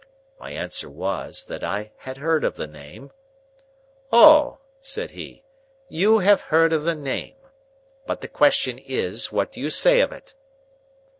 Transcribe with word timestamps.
My 0.39 0.49
answer 0.49 0.89
was, 0.89 1.43
that 1.43 1.63
I 1.63 1.91
had 1.97 2.17
heard 2.17 2.43
of 2.43 2.55
the 2.55 2.65
name. 2.65 3.11
"Oh!" 4.11 4.57
said 4.79 5.11
he. 5.11 5.43
"You 5.89 6.17
have 6.17 6.41
heard 6.41 6.73
of 6.73 6.85
the 6.85 6.95
name. 6.95 7.35
But 8.07 8.21
the 8.21 8.27
question 8.27 8.79
is, 8.79 9.31
what 9.31 9.51
do 9.51 9.61
you 9.61 9.69
say 9.69 9.99
of 9.99 10.11
it?" 10.11 10.33